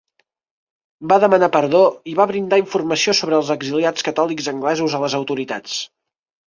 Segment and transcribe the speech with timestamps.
[1.11, 5.83] Va demanar perdó i va brindar informació sobre els exiliats catòlics anglesos a les autoritats.